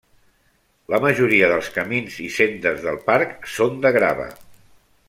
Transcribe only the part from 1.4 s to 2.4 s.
dels camins i